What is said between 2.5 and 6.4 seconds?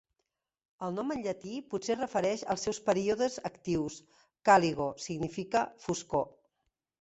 als seus períodes actius; "caligo" significa foscor.